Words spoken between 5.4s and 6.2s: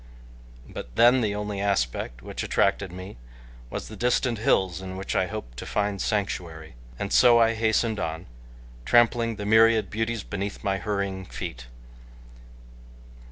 to find